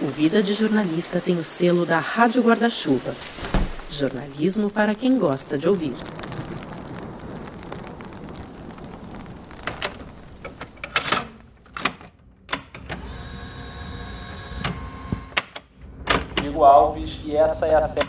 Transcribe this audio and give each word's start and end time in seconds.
O 0.00 0.06
Vida 0.06 0.40
de 0.40 0.54
Jornalista 0.54 1.20
tem 1.20 1.36
o 1.38 1.42
selo 1.42 1.84
da 1.84 1.98
Rádio 1.98 2.40
Guarda-Chuva. 2.40 3.16
Jornalismo 3.90 4.70
para 4.70 4.94
quem 4.94 5.18
gosta 5.18 5.58
de 5.58 5.68
ouvir. 5.68 5.96
Rodrigo 16.12 16.62
Alves 16.62 17.18
e 17.24 17.34
essa 17.34 17.66
é 17.66 17.74
a 17.74 17.82
série. 17.82 18.08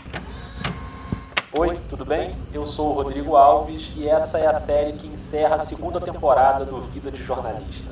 Oi, 1.58 1.76
tudo 1.90 2.04
bem? 2.04 2.36
Eu 2.54 2.64
sou 2.66 2.90
o 2.90 2.92
Rodrigo 2.92 3.34
Alves 3.34 3.90
e 3.96 4.06
essa 4.06 4.38
é 4.38 4.46
a 4.46 4.54
série 4.54 4.92
que 4.92 5.08
encerra 5.08 5.56
a 5.56 5.58
segunda 5.58 6.00
temporada 6.00 6.64
do 6.64 6.82
Vida 6.82 7.10
de 7.10 7.20
Jornalista. 7.24 7.90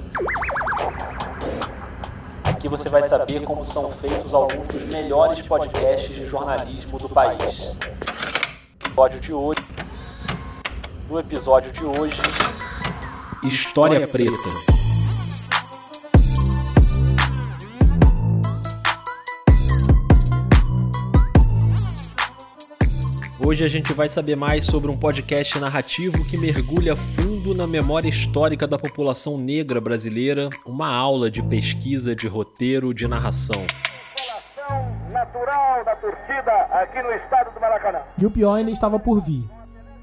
Aqui 2.59 2.67
você 2.67 2.89
vai 2.89 3.05
saber 3.05 3.45
como 3.45 3.65
são 3.65 3.89
feitos 3.93 4.35
alguns 4.35 4.67
dos 4.67 4.83
melhores 4.87 5.41
podcasts 5.43 6.13
de 6.13 6.27
jornalismo 6.27 6.99
do 6.99 7.09
país. 7.09 7.71
Episódio 8.85 9.21
de 9.21 9.33
hoje. 9.33 9.61
No 11.09 11.21
episódio 11.21 11.71
de 11.71 11.85
hoje, 11.85 12.21
História 13.45 14.09
Preta. 14.09 14.33
Hoje 23.39 23.65
a 23.65 23.69
gente 23.69 23.93
vai 23.93 24.09
saber 24.09 24.35
mais 24.35 24.65
sobre 24.65 24.91
um 24.91 24.97
podcast 24.97 25.61
narrativo 25.61 26.25
que 26.25 26.37
mergulha 26.37 26.97
fundo 26.97 27.38
na 27.55 27.67
memória 27.67 28.09
histórica 28.09 28.67
da 28.67 28.79
população 28.79 29.39
negra 29.39 29.81
brasileira, 29.81 30.49
uma 30.67 30.95
aula 30.95 31.31
de 31.31 31.43
pesquisa, 31.43 32.15
de 32.15 32.27
roteiro, 32.27 32.93
de 32.93 33.09
narração. 33.09 33.67
natural 35.13 35.85
da 35.85 35.93
torcida 35.93 36.53
aqui 36.71 37.03
no 37.03 37.11
estado 37.13 37.55
do 37.55 37.61
Maracanã. 37.61 38.01
E 38.19 38.27
o 38.27 38.31
pior 38.31 38.55
ainda 38.55 38.71
estava 38.71 38.99
por 38.99 39.21
vir. 39.21 39.49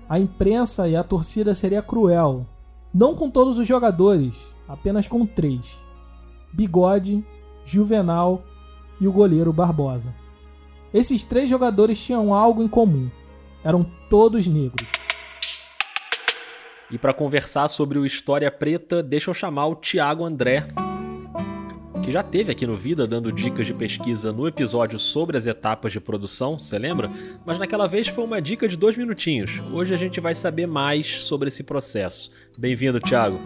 A 0.09 0.19
imprensa 0.19 0.87
e 0.87 0.95
a 0.95 1.03
torcida 1.03 1.53
seria 1.53 1.81
cruel. 1.81 2.45
Não 2.93 3.15
com 3.15 3.29
todos 3.29 3.57
os 3.59 3.67
jogadores, 3.67 4.35
apenas 4.67 5.07
com 5.07 5.25
três: 5.25 5.77
Bigode, 6.51 7.25
Juvenal 7.63 8.43
e 8.99 9.07
o 9.07 9.11
goleiro 9.11 9.53
Barbosa. 9.53 10.13
Esses 10.93 11.23
três 11.23 11.49
jogadores 11.49 12.03
tinham 12.03 12.33
algo 12.33 12.63
em 12.63 12.67
comum. 12.67 13.09
Eram 13.63 13.85
todos 14.09 14.47
negros. 14.47 15.04
E 16.91 16.99
para 16.99 17.13
conversar 17.13 17.67
sobre 17.67 17.97
o 17.97 18.05
História 18.05 18.51
Preta, 18.51 19.01
deixa 19.01 19.29
eu 19.29 19.33
chamar 19.33 19.65
o 19.65 19.75
Tiago 19.75 20.23
André, 20.23 20.63
que 22.03 22.11
já 22.11 22.21
teve 22.21 22.51
aqui 22.51 22.67
no 22.67 22.77
Vida 22.77 23.07
dando 23.07 23.31
dicas 23.31 23.65
de 23.65 23.73
pesquisa 23.73 24.31
no 24.31 24.47
episódio 24.47 24.99
sobre 24.99 25.35
as 25.35 25.47
etapas 25.47 25.91
de 25.91 25.99
produção, 25.99 26.59
você 26.59 26.77
lembra? 26.77 27.09
Mas 27.43 27.57
naquela 27.57 27.87
vez 27.87 28.07
foi 28.07 28.23
uma 28.23 28.39
dica 28.39 28.67
de 28.67 28.77
dois 28.77 28.95
minutinhos. 28.95 29.59
Hoje 29.73 29.95
a 29.95 29.97
gente 29.97 30.19
vai 30.19 30.35
saber 30.35 30.67
mais 30.67 31.21
sobre 31.21 31.47
esse 31.47 31.63
processo. 31.63 32.31
Bem-vindo, 32.55 32.99
Tiago. 32.99 33.39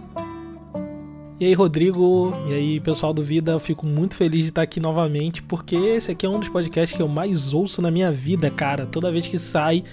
E 1.40 1.46
aí, 1.46 1.54
Rodrigo, 1.54 2.34
e 2.50 2.54
aí, 2.54 2.80
pessoal 2.82 3.14
do 3.14 3.24
Vida, 3.24 3.54
eu 3.54 3.60
fico 3.62 3.86
muito 3.86 4.18
feliz 4.18 4.42
de 4.42 4.50
estar 4.50 4.64
aqui 4.64 4.82
novamente, 4.82 5.42
porque 5.42 5.78
esse 5.78 6.12
aqui 6.12 6.26
é 6.26 6.30
um 6.30 6.38
dos 6.42 6.50
podcasts 6.50 6.94
que 6.94 7.02
eu 7.02 7.08
mais 7.08 7.54
ouço 7.54 7.82
na 7.82 7.90
minha 7.90 8.12
vida, 8.12 8.52
cara. 8.52 8.86
Toda 8.86 9.10
vez 9.10 9.26
que 9.26 9.38
sai, 9.38 9.86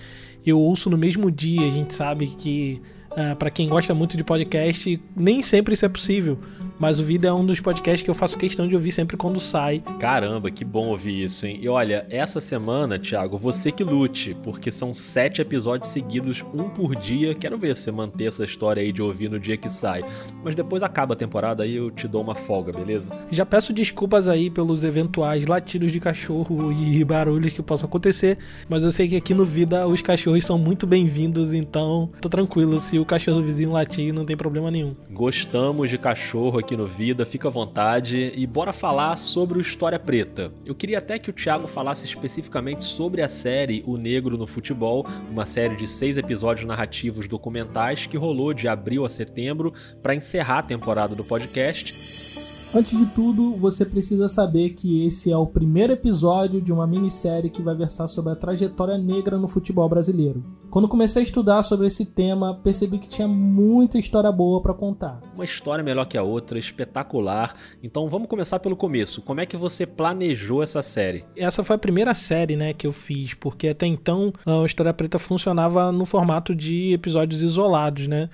eu 0.44 0.58
ouço 0.58 0.91
no 0.91 0.98
mesmo 0.98 1.30
dia. 1.30 1.64
A 1.64 1.70
gente 1.70 1.94
sabe 1.94 2.27
que, 2.27 2.83
uh, 3.17 3.34
para 3.36 3.50
quem 3.50 3.69
gosta 3.69 3.95
muito 3.95 4.17
de 4.17 4.22
podcast, 4.22 5.00
nem 5.17 5.42
sempre 5.42 5.75
isso 5.75 5.84
é 5.84 5.89
possível. 5.89 6.39
Mas 6.78 7.00
o 7.00 7.05
Vida 7.05 7.28
é 7.28 7.33
um 7.33 7.45
dos 7.45 7.58
podcasts 7.58 8.03
que 8.03 8.11
eu 8.11 8.14
faço 8.14 8.36
questão 8.36 8.69
de 8.69 8.75
ouvir 8.75 8.92
sempre 8.92 9.17
quando 9.17 9.41
sai. 9.41 9.83
Caramba, 9.98 10.50
que 10.50 10.64
bom 10.64 10.89
ouvir 10.89 11.25
isso, 11.25 11.47
hein? 11.47 11.58
E 11.62 11.69
olha, 11.69 12.06
essa 12.11 12.39
semana, 12.39 12.98
Thiago, 12.98 13.39
você 13.39 13.73
que 13.73 13.83
lute, 13.83 14.36
porque 14.42 14.70
são 14.70 14.92
sete 14.92 15.41
episódios 15.41 15.91
seguidos, 15.91 16.45
um 16.55 16.68
por 16.68 16.95
dia. 16.95 17.35
Quero 17.35 17.57
ver 17.57 17.74
você 17.74 17.90
manter 17.90 18.27
essa 18.27 18.45
história 18.45 18.83
aí 18.83 18.92
de 18.92 19.01
ouvir 19.01 19.30
no 19.30 19.40
dia 19.40 19.57
que 19.57 19.70
sai. 19.70 20.05
Mas 20.45 20.55
depois 20.55 20.83
acaba 20.83 21.14
a 21.14 21.17
temporada, 21.17 21.63
aí 21.63 21.77
eu 21.77 21.90
te 21.90 22.07
dou 22.07 22.20
uma 22.20 22.35
folga, 22.35 22.73
beleza? 22.73 23.11
Já 23.30 23.46
peço 23.46 23.73
desculpas 23.73 24.29
aí 24.29 24.51
pelos 24.51 24.85
eventuais 24.85 25.46
latidos 25.46 25.90
de 25.90 25.98
cachorro 25.98 26.70
e 26.70 27.02
barulhos 27.05 27.55
que 27.55 27.63
possam 27.63 27.89
acontecer, 27.89 28.36
mas 28.69 28.83
eu 28.83 28.92
sei 28.92 29.08
que 29.08 29.17
aqui 29.17 29.33
no 29.33 29.46
Vida 29.46 29.86
os 29.86 30.02
cachorros 30.02 30.45
são 30.45 30.58
muito 30.58 30.86
bem-vindos, 30.86 31.55
então 31.55 32.11
tô 32.20 32.29
tranquilo. 32.29 32.79
Se 32.80 32.98
o 32.98 33.05
cachorro 33.06 33.42
vizinho 33.42 33.72
latir, 33.72 34.12
não 34.12 34.24
tem 34.24 34.36
problema 34.36 34.70
nenhum. 34.70 34.94
Gostamos 35.11 35.89
de 35.89 35.98
cachorro 35.98 36.58
aqui 36.58 36.77
no 36.77 36.86
Vida, 36.86 37.24
fica 37.24 37.48
à 37.48 37.50
vontade 37.50 38.33
e 38.34 38.46
bora 38.46 38.72
falar 38.72 39.17
sobre 39.17 39.58
o 39.58 39.61
História 39.61 39.98
Preta. 39.98 40.52
Eu 40.64 40.74
queria 40.74 40.98
até 40.98 41.18
que 41.18 41.30
o 41.30 41.33
Thiago 41.33 41.68
falasse 41.68 42.05
especificamente 42.05 42.84
sobre 42.84 43.22
a 43.22 43.28
série 43.28 43.83
O 43.86 43.96
Negro 43.96 44.36
no 44.36 44.46
Futebol, 44.46 45.06
uma 45.30 45.46
série 45.46 45.77
de 45.77 45.86
seis 45.86 46.16
episódios 46.18 46.66
narrativos 46.66 47.28
documentais 47.28 48.06
que 48.06 48.16
rolou 48.16 48.52
de 48.52 48.68
abril 48.68 49.05
a 49.05 49.08
setembro 49.08 49.72
para 50.02 50.14
encerrar 50.14 50.58
a 50.58 50.62
temporada 50.62 51.14
do 51.14 51.24
podcast. 51.24 52.15
Antes 52.77 52.98
de 52.98 53.07
tudo, 53.07 53.55
você 53.55 53.87
precisa 53.87 54.29
saber 54.29 54.75
que 54.75 55.07
esse 55.07 55.33
é 55.33 55.37
o 55.37 55.47
primeiro 55.47 55.95
episódio 55.95 56.61
de 56.61 56.70
uma 56.70 56.87
minissérie 56.87 57.48
que 57.48 57.63
vai 57.63 57.75
versar 57.75 58.07
sobre 58.07 58.35
a 58.35 58.37
trajetória 58.37 58.98
negra 58.98 59.39
no 59.39 59.48
futebol 59.48 59.89
brasileiro. 59.89 60.45
Quando 60.70 60.87
comecei 60.87 61.23
a 61.23 61.23
estudar 61.23 61.63
sobre 61.63 61.87
esse 61.87 62.05
tema, 62.05 62.55
percebi 62.63 62.98
que 62.98 63.09
tinha 63.09 63.27
muita 63.27 63.98
história 63.98 64.31
boa 64.31 64.61
para 64.61 64.75
contar. 64.75 65.23
Uma 65.35 65.47
história 65.47 65.83
melhor 65.83 66.05
que 66.05 66.19
a 66.19 66.23
outra, 66.23 66.59
espetacular. 66.59 67.55
Então 67.83 68.11
vamos 68.11 68.29
começar 68.29 68.59
pelo 68.59 68.77
começo. 68.77 69.23
Como 69.23 69.41
é 69.41 69.47
que 69.47 69.57
você 69.57 69.87
planejou 69.87 70.63
essa 70.63 70.83
série? 70.83 71.25
Essa 71.35 71.64
foi 71.64 71.77
a 71.77 71.79
primeira 71.79 72.13
série, 72.13 72.57
né, 72.57 72.75
que 72.75 72.87
eu 72.87 72.93
fiz, 72.93 73.33
porque 73.33 73.69
até 73.69 73.87
então 73.87 74.35
a 74.45 74.67
História 74.67 74.93
Preta 74.93 75.19
funcionava 75.19 75.91
no 75.91 76.05
formato 76.05 76.55
de 76.55 76.93
episódios 76.93 77.41
isolados, 77.41 78.07
né? 78.07 78.29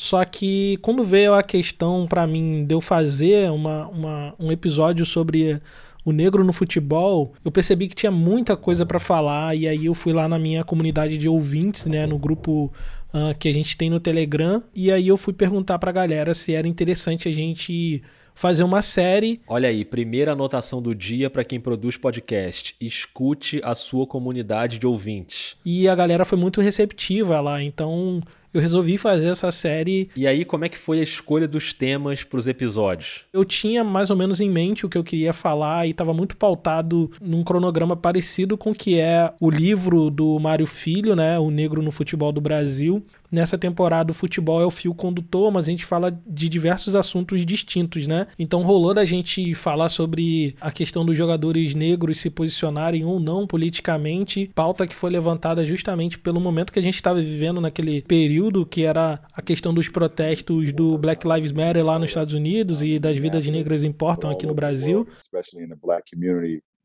Só 0.00 0.24
que 0.24 0.78
quando 0.80 1.04
veio 1.04 1.34
a 1.34 1.42
questão 1.42 2.06
para 2.06 2.26
mim 2.26 2.64
de 2.64 2.74
eu 2.74 2.80
fazer 2.80 3.50
uma, 3.50 3.86
uma, 3.88 4.34
um 4.38 4.50
episódio 4.50 5.04
sobre 5.04 5.60
o 6.02 6.10
negro 6.10 6.42
no 6.42 6.54
futebol, 6.54 7.34
eu 7.44 7.52
percebi 7.52 7.86
que 7.86 7.94
tinha 7.94 8.10
muita 8.10 8.56
coisa 8.56 8.86
para 8.86 8.98
falar 8.98 9.54
e 9.54 9.68
aí 9.68 9.84
eu 9.84 9.94
fui 9.94 10.14
lá 10.14 10.26
na 10.26 10.38
minha 10.38 10.64
comunidade 10.64 11.18
de 11.18 11.28
ouvintes, 11.28 11.84
né, 11.84 12.06
no 12.06 12.18
grupo 12.18 12.72
uh, 13.12 13.38
que 13.38 13.46
a 13.46 13.52
gente 13.52 13.76
tem 13.76 13.90
no 13.90 14.00
Telegram, 14.00 14.62
e 14.74 14.90
aí 14.90 15.06
eu 15.06 15.18
fui 15.18 15.34
perguntar 15.34 15.78
pra 15.78 15.92
galera 15.92 16.32
se 16.32 16.54
era 16.54 16.66
interessante 16.66 17.28
a 17.28 17.32
gente 17.32 18.02
fazer 18.34 18.64
uma 18.64 18.80
série. 18.80 19.38
Olha 19.46 19.68
aí, 19.68 19.84
primeira 19.84 20.32
anotação 20.32 20.80
do 20.80 20.94
dia 20.94 21.28
para 21.28 21.44
quem 21.44 21.60
produz 21.60 21.98
podcast: 21.98 22.74
escute 22.80 23.60
a 23.62 23.74
sua 23.74 24.06
comunidade 24.06 24.78
de 24.78 24.86
ouvintes. 24.86 25.56
E 25.62 25.86
a 25.86 25.94
galera 25.94 26.24
foi 26.24 26.38
muito 26.38 26.62
receptiva 26.62 27.38
lá, 27.38 27.62
então 27.62 28.22
eu 28.52 28.60
resolvi 28.60 28.98
fazer 28.98 29.28
essa 29.28 29.50
série. 29.50 30.08
E 30.16 30.26
aí, 30.26 30.44
como 30.44 30.64
é 30.64 30.68
que 30.68 30.78
foi 30.78 31.00
a 31.00 31.02
escolha 31.02 31.46
dos 31.46 31.72
temas 31.72 32.24
para 32.24 32.38
os 32.38 32.46
episódios? 32.46 33.22
Eu 33.32 33.44
tinha 33.44 33.84
mais 33.84 34.10
ou 34.10 34.16
menos 34.16 34.40
em 34.40 34.50
mente 34.50 34.84
o 34.84 34.88
que 34.88 34.98
eu 34.98 35.04
queria 35.04 35.32
falar 35.32 35.86
e 35.86 35.90
estava 35.90 36.12
muito 36.12 36.36
pautado 36.36 37.10
num 37.20 37.44
cronograma 37.44 37.96
parecido 37.96 38.58
com 38.58 38.70
o 38.70 38.74
que 38.74 38.98
é 38.98 39.32
o 39.40 39.50
livro 39.50 40.10
do 40.10 40.38
Mário 40.38 40.66
Filho, 40.66 41.14
né, 41.14 41.38
O 41.38 41.50
Negro 41.50 41.82
no 41.82 41.90
Futebol 41.90 42.32
do 42.32 42.40
Brasil. 42.40 43.04
Nessa 43.30 43.56
temporada 43.56 44.10
o 44.10 44.14
futebol 44.14 44.60
é 44.60 44.66
o 44.66 44.70
fio 44.70 44.94
condutor, 44.94 45.52
mas 45.52 45.66
a 45.66 45.70
gente 45.70 45.84
fala 45.84 46.10
de 46.26 46.48
diversos 46.48 46.96
assuntos 46.96 47.46
distintos, 47.46 48.06
né? 48.06 48.26
Então 48.38 48.62
rolou 48.62 48.92
da 48.92 49.04
gente 49.04 49.54
falar 49.54 49.88
sobre 49.88 50.56
a 50.60 50.72
questão 50.72 51.04
dos 51.04 51.16
jogadores 51.16 51.74
negros 51.74 52.18
se 52.18 52.28
posicionarem 52.28 53.04
ou 53.04 53.20
não 53.20 53.46
politicamente, 53.46 54.50
pauta 54.54 54.86
que 54.86 54.94
foi 54.94 55.10
levantada 55.10 55.64
justamente 55.64 56.18
pelo 56.18 56.40
momento 56.40 56.72
que 56.72 56.78
a 56.78 56.82
gente 56.82 56.96
estava 56.96 57.20
vivendo 57.20 57.60
naquele 57.60 58.02
período, 58.02 58.66
que 58.66 58.84
era 58.84 59.20
a 59.32 59.42
questão 59.42 59.72
dos 59.72 59.88
protestos 59.88 60.72
do 60.72 60.98
Black 60.98 61.26
Lives 61.26 61.52
Matter 61.52 61.84
lá 61.84 61.98
nos 61.98 62.10
Estados 62.10 62.34
Unidos 62.34 62.82
e 62.82 62.98
das 62.98 63.16
vidas 63.16 63.46
negras 63.46 63.84
importam 63.84 64.30
aqui 64.30 64.46
no 64.46 64.54
Brasil. 64.54 65.06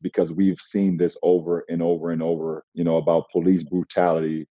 Because 0.02 0.32
we've 0.32 0.60
seen 0.60 0.98
this 0.98 1.18
over 1.24 1.64
and 1.68 1.82
over 1.82 2.12
and 2.12 2.22
over, 2.22 2.64
you 2.76 2.84
know, 2.84 2.98
about 2.98 3.28
police 3.32 3.64
brutality 3.64 4.46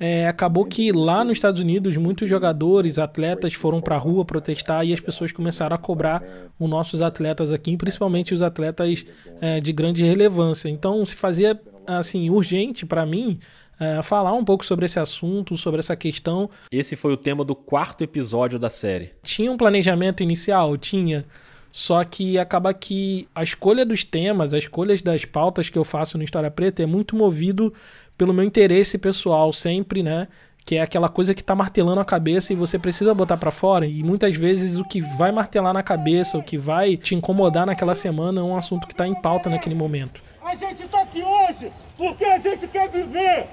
é, 0.00 0.26
acabou 0.26 0.64
que 0.64 0.90
lá 0.90 1.22
nos 1.22 1.36
Estados 1.36 1.60
Unidos 1.60 1.96
muitos 1.98 2.30
jogadores, 2.30 2.98
atletas 2.98 3.52
foram 3.52 3.80
para 3.80 3.96
a 3.96 3.98
rua 3.98 4.24
protestar 4.24 4.86
e 4.86 4.92
as 4.92 5.00
pessoas 5.00 5.30
começaram 5.30 5.76
a 5.76 5.78
cobrar 5.78 6.22
os 6.58 6.68
nossos 6.68 7.02
atletas 7.02 7.52
aqui, 7.52 7.76
principalmente 7.76 8.32
os 8.32 8.40
atletas 8.40 9.04
é, 9.40 9.60
de 9.60 9.72
grande 9.72 10.02
relevância. 10.02 10.68
Então 10.68 11.04
se 11.04 11.14
fazia 11.14 11.60
assim 11.86 12.30
urgente 12.30 12.86
para 12.86 13.04
mim 13.04 13.38
é, 13.78 14.02
falar 14.02 14.32
um 14.32 14.44
pouco 14.44 14.64
sobre 14.64 14.86
esse 14.86 14.98
assunto, 14.98 15.56
sobre 15.56 15.80
essa 15.80 15.94
questão. 15.94 16.48
Esse 16.72 16.96
foi 16.96 17.12
o 17.12 17.16
tema 17.16 17.44
do 17.44 17.54
quarto 17.54 18.02
episódio 18.02 18.58
da 18.58 18.70
série. 18.70 19.12
Tinha 19.22 19.52
um 19.52 19.56
planejamento 19.56 20.22
inicial, 20.22 20.76
tinha. 20.76 21.26
Só 21.70 22.02
que 22.02 22.38
acaba 22.38 22.72
que 22.72 23.28
a 23.34 23.42
escolha 23.42 23.84
dos 23.84 24.02
temas, 24.02 24.54
as 24.54 24.64
escolhas 24.64 25.02
das 25.02 25.24
pautas 25.24 25.68
que 25.68 25.78
eu 25.78 25.84
faço 25.84 26.16
no 26.16 26.24
História 26.24 26.50
Preta 26.50 26.82
é 26.82 26.86
muito 26.86 27.14
movido 27.14 27.72
pelo 28.18 28.34
meu 28.34 28.44
interesse 28.44 28.98
pessoal 28.98 29.52
sempre, 29.52 30.02
né? 30.02 30.28
que 30.68 30.76
é 30.76 30.82
aquela 30.82 31.08
coisa 31.08 31.34
que 31.34 31.42
tá 31.42 31.54
martelando 31.54 31.98
a 31.98 32.04
cabeça 32.04 32.52
e 32.52 32.56
você 32.56 32.78
precisa 32.78 33.14
botar 33.14 33.38
para 33.38 33.50
fora. 33.50 33.86
E 33.86 34.02
muitas 34.02 34.36
vezes 34.36 34.76
o 34.76 34.84
que 34.84 35.00
vai 35.00 35.32
martelar 35.32 35.72
na 35.72 35.82
cabeça, 35.82 36.36
o 36.36 36.42
que 36.42 36.58
vai 36.58 36.94
te 36.94 37.14
incomodar 37.14 37.64
naquela 37.64 37.94
semana 37.94 38.42
é 38.42 38.44
um 38.44 38.54
assunto 38.54 38.86
que 38.86 38.94
tá 38.94 39.08
em 39.08 39.14
pauta 39.14 39.48
naquele 39.48 39.74
momento. 39.74 40.20
A 40.44 40.54
gente 40.54 40.86
tá 40.88 41.00
aqui 41.00 41.22
hoje 41.22 41.72
porque 41.96 42.22
a 42.22 42.38
gente 42.38 42.68
quer 42.68 42.90
viver. 42.90 43.46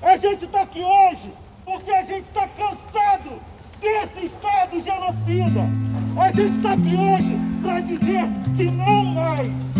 A 0.00 0.16
gente 0.16 0.46
tá 0.46 0.62
aqui 0.62 0.80
hoje 0.80 1.30
porque 1.66 1.90
a 1.90 2.02
gente 2.04 2.30
tá 2.30 2.48
cansado 2.48 3.38
desse 3.78 4.24
Estado 4.24 4.80
genocida. 4.80 5.60
A 6.18 6.32
gente 6.32 6.62
tá 6.62 6.72
aqui 6.72 6.96
hoje 6.96 7.38
para 7.62 7.80
dizer 7.80 8.22
que 8.56 8.64
não 8.64 9.04
mais. 9.04 9.71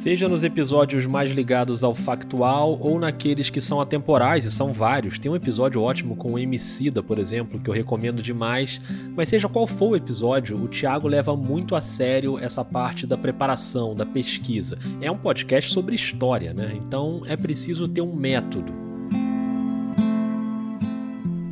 Seja 0.00 0.30
nos 0.30 0.44
episódios 0.44 1.04
mais 1.04 1.30
ligados 1.30 1.84
ao 1.84 1.94
factual 1.94 2.78
ou 2.80 2.98
naqueles 2.98 3.50
que 3.50 3.60
são 3.60 3.82
atemporais, 3.82 4.46
e 4.46 4.50
são 4.50 4.72
vários. 4.72 5.18
Tem 5.18 5.30
um 5.30 5.36
episódio 5.36 5.82
ótimo 5.82 6.16
com 6.16 6.32
o 6.32 6.38
Emicida, 6.38 7.02
por 7.02 7.18
exemplo, 7.18 7.60
que 7.60 7.68
eu 7.68 7.74
recomendo 7.74 8.22
demais. 8.22 8.80
Mas 9.14 9.28
seja 9.28 9.46
qual 9.46 9.66
for 9.66 9.90
o 9.90 9.96
episódio, 9.96 10.56
o 10.56 10.68
Thiago 10.68 11.06
leva 11.06 11.36
muito 11.36 11.76
a 11.76 11.82
sério 11.82 12.38
essa 12.38 12.64
parte 12.64 13.06
da 13.06 13.18
preparação, 13.18 13.94
da 13.94 14.06
pesquisa. 14.06 14.78
É 15.02 15.10
um 15.10 15.18
podcast 15.18 15.70
sobre 15.70 15.96
história, 15.96 16.54
né? 16.54 16.78
Então 16.82 17.20
é 17.26 17.36
preciso 17.36 17.86
ter 17.86 18.00
um 18.00 18.16
método. 18.16 18.89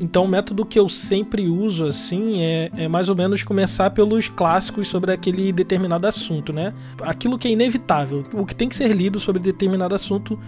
Então, 0.01 0.25
o 0.25 0.29
método 0.29 0.65
que 0.65 0.79
eu 0.79 0.89
sempre 0.89 1.49
uso, 1.49 1.85
assim, 1.85 2.41
é, 2.41 2.71
é, 2.77 2.89
mais 2.89 3.09
ou 3.09 3.17
menos 3.17 3.43
começar 3.43 3.91
pelos 3.91 4.29
clássicos 4.29 4.87
sobre 4.87 5.13
aquele 5.13 5.53
determinado 5.53 6.07
assunto, 6.07 6.53
né? 6.53 6.73
Aquilo 7.03 7.37
que 7.37 7.49
é 7.49 7.51
inevitável, 7.51 8.25
o 8.33 8.47
que 8.47 8.55
tem 8.55 8.69
que 8.69 8.77
ser 8.77 8.95
lido 8.95 9.19
sobre 9.19 9.41
determinado 9.41 9.95
assunto 9.95 10.39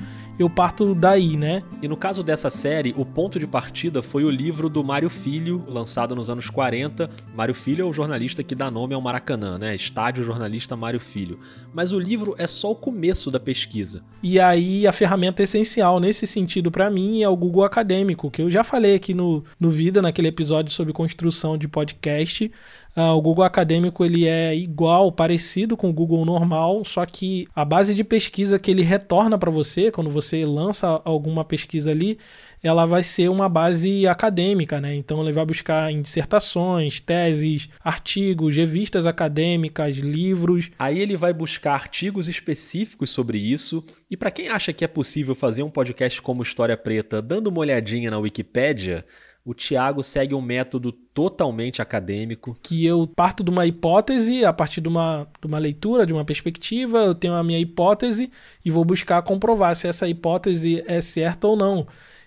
eu 0.43 0.51
parto 0.51 0.95
daí, 0.95 1.37
né? 1.37 1.63
E 1.83 1.89
no 1.89 1.97
caso 1.97 2.23
dessa 2.23 2.49
série, 2.49 2.95
o 2.97 3.05
ponto 3.05 3.39
de 3.39 3.47
partida 3.47 4.03
foi 4.03 4.25
o 4.25 4.31
livro 4.31 4.69
do 4.69 4.83
Mário 4.83 5.11
Filho, 5.11 5.65
lançado 5.69 6.15
nos 6.17 6.31
anos 6.31 6.49
40. 6.49 7.11
Mário 7.35 7.55
Filho 7.55 7.83
é 7.83 7.89
o 7.89 7.93
jornalista 7.93 8.43
que 8.43 8.55
dá 8.55 8.71
nome 8.71 8.95
ao 8.95 9.01
Maracanã, 9.01 9.59
né? 9.59 9.75
Estádio 9.75 10.25
Jornalista 10.25 10.77
Mário 10.77 11.01
Filho. 11.01 11.39
Mas 11.75 11.93
o 11.93 11.99
livro 11.99 12.35
é 12.39 12.47
só 12.47 12.71
o 12.71 12.77
começo 12.77 13.31
da 13.31 13.39
pesquisa. 13.39 14.03
E 14.23 14.41
aí 14.41 14.87
a 14.87 14.93
ferramenta 14.93 15.43
essencial 15.43 16.01
nesse 16.01 16.27
sentido 16.27 16.71
para 16.71 16.91
mim 16.91 17.23
é 17.23 17.29
o 17.29 17.37
Google 17.37 17.65
Acadêmico, 17.65 18.31
que 18.31 18.43
eu 18.43 18.51
já 18.51 18.65
falei 18.65 18.95
aqui 18.95 19.15
no, 19.15 19.45
no 19.59 19.71
Vida, 19.71 20.01
naquele 20.01 20.29
episódio 20.29 20.73
sobre 20.73 20.93
construção 20.93 21.59
de 21.59 21.69
podcast. 21.69 22.51
Uh, 22.97 23.15
o 23.15 23.23
Google 23.23 23.45
Acadêmico 23.45 24.05
ele 24.05 24.27
é 24.27 24.55
igual, 24.55 25.13
parecido 25.13 25.77
com 25.77 25.91
o 25.91 25.93
Google 25.93 26.25
normal, 26.25 26.85
só 26.85 27.07
que 27.07 27.47
a 27.55 27.65
base 27.65 27.95
de 27.95 28.03
pesquisa 28.03 28.59
que 28.59 28.71
ele 28.71 28.83
retorna 28.83 29.39
para 29.39 29.51
você 29.51 29.91
quando 29.91 30.11
você 30.11 30.45
lança 30.45 31.01
alguma 31.05 31.45
pesquisa 31.45 31.93
ali, 31.93 32.19
ela 32.63 32.85
vai 32.85 33.03
ser 33.03 33.31
uma 33.31 33.49
base 33.49 34.07
acadêmica, 34.07 34.81
né? 34.81 34.95
Então 34.95 35.23
ele 35.23 35.33
vai 35.33 35.45
buscar 35.47 35.91
em 35.91 36.03
dissertações, 36.03 37.01
teses, 37.01 37.69
artigos, 37.83 38.55
revistas 38.55 39.07
acadêmicas, 39.07 39.97
livros. 39.97 40.71
Aí 40.79 40.99
ele 40.99 41.17
vai 41.17 41.33
buscar 41.33 41.73
artigos 41.73 42.29
específicos 42.29 43.11
sobre 43.11 43.39
isso. 43.39 43.85
E 44.11 44.17
para 44.17 44.31
quem 44.31 44.49
acha 44.49 44.73
que 44.73 44.85
é 44.85 44.89
possível 44.89 45.35
fazer 45.35 45.63
um 45.63 45.71
podcast 45.71 46.21
como 46.21 46.43
História 46.43 46.77
Preta 46.77 47.23
dando 47.23 47.47
uma 47.47 47.61
olhadinha 47.61 48.11
na 48.11 48.19
Wikipédia, 48.19 49.05
o 49.45 49.55
Tiago 49.55 50.03
segue 50.03 50.35
um 50.35 50.41
método 50.41 50.93
totalmente 50.93 51.81
acadêmico. 51.81 52.57
Que 52.63 52.85
eu 52.85 53.07
parto 53.07 53.43
de 53.43 53.51
uma 53.51 53.67
hipótese, 53.67 54.45
a 54.45 54.53
partir 54.53 54.81
de 54.81 54.89
uma, 54.89 55.27
de 55.41 55.47
uma 55.47 55.59
leitura, 55.59 56.07
de 56.07 56.13
uma 56.13 56.25
perspectiva, 56.25 56.99
eu 56.99 57.15
tenho 57.15 57.35
a 57.35 57.43
minha 57.43 57.59
hipótese 57.59 58.31
e 58.65 58.71
vou 58.71 58.85
buscar 58.85 59.23
comprovar 59.23 59.75
se 59.75 59.89
essa 59.89 60.09
hipótese 60.09 60.85
é 60.87 61.01
certa 61.01 61.47
ou 61.47 61.57
não. 61.57 61.87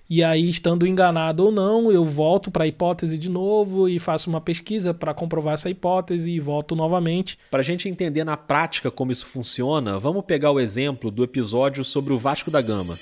E 0.09 0.23
aí, 0.23 0.49
estando 0.49 0.85
enganado 0.85 1.45
ou 1.45 1.51
não, 1.51 1.91
eu 1.91 2.03
volto 2.03 2.51
para 2.51 2.65
a 2.65 2.67
hipótese 2.67 3.17
de 3.17 3.29
novo 3.29 3.87
e 3.87 3.99
faço 3.99 4.29
uma 4.29 4.41
pesquisa 4.41 4.93
para 4.93 5.13
comprovar 5.13 5.53
essa 5.53 5.69
hipótese 5.69 6.29
e 6.29 6.39
volto 6.39 6.75
novamente. 6.75 7.37
Para 7.49 7.61
a 7.61 7.63
gente 7.63 7.87
entender 7.87 8.23
na 8.23 8.35
prática 8.35 8.91
como 8.91 9.11
isso 9.11 9.25
funciona, 9.25 9.97
vamos 9.97 10.25
pegar 10.25 10.51
o 10.51 10.59
exemplo 10.59 11.09
do 11.09 11.23
episódio 11.23 11.85
sobre 11.85 12.13
o 12.13 12.17
Vasco 12.17 12.51
da 12.51 12.61
Gama. 12.61 12.95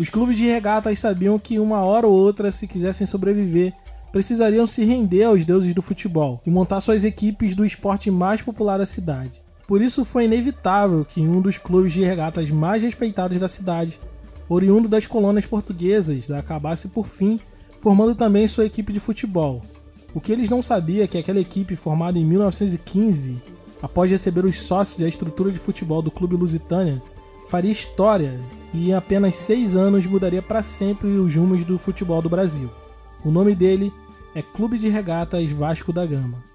Os 0.00 0.08
clubes 0.08 0.38
de 0.38 0.46
regatas 0.46 0.98
sabiam 0.98 1.38
que 1.38 1.58
uma 1.58 1.84
hora 1.84 2.06
ou 2.06 2.14
outra, 2.14 2.50
se 2.50 2.66
quisessem 2.66 3.06
sobreviver, 3.06 3.74
precisariam 4.10 4.66
se 4.66 4.82
render 4.82 5.24
aos 5.24 5.44
deuses 5.44 5.74
do 5.74 5.82
futebol 5.82 6.40
e 6.46 6.50
montar 6.50 6.80
suas 6.80 7.04
equipes 7.04 7.54
do 7.54 7.66
esporte 7.66 8.10
mais 8.10 8.40
popular 8.40 8.78
da 8.78 8.86
cidade. 8.86 9.42
Por 9.68 9.82
isso 9.82 10.02
foi 10.02 10.24
inevitável 10.24 11.04
que 11.04 11.20
um 11.20 11.42
dos 11.42 11.58
clubes 11.58 11.92
de 11.92 12.02
regatas 12.02 12.50
mais 12.50 12.82
respeitados 12.82 13.38
da 13.38 13.46
cidade, 13.46 14.00
oriundo 14.48 14.88
das 14.88 15.06
colônias 15.06 15.44
portuguesas, 15.44 16.30
acabasse 16.30 16.88
por 16.88 17.06
fim 17.06 17.38
formando 17.78 18.14
também 18.14 18.46
sua 18.46 18.64
equipe 18.64 18.94
de 18.94 19.00
futebol. 19.00 19.60
O 20.14 20.20
que 20.20 20.32
eles 20.32 20.48
não 20.48 20.62
sabiam 20.62 21.04
é 21.04 21.06
que 21.06 21.18
aquela 21.18 21.40
equipe 21.40 21.76
formada 21.76 22.18
em 22.18 22.24
1915, 22.24 23.36
após 23.82 24.10
receber 24.10 24.46
os 24.46 24.62
sócios 24.62 24.98
e 25.00 25.04
a 25.04 25.08
estrutura 25.08 25.50
de 25.50 25.58
futebol 25.58 26.00
do 26.00 26.10
Clube 26.10 26.36
Lusitânia, 26.36 27.02
faria 27.48 27.70
história 27.70 28.40
e 28.72 28.90
em 28.90 28.94
apenas 28.94 29.34
seis 29.34 29.74
anos 29.74 30.06
mudaria 30.06 30.42
para 30.42 30.62
sempre 30.62 31.08
os 31.08 31.34
rumos 31.34 31.64
do 31.64 31.78
futebol 31.78 32.22
do 32.22 32.28
Brasil. 32.28 32.70
O 33.24 33.30
nome 33.30 33.54
dele 33.54 33.92
é 34.34 34.42
Clube 34.42 34.78
de 34.78 34.88
Regatas 34.88 35.50
Vasco 35.50 35.92
da 35.92 36.06
Gama. 36.06 36.50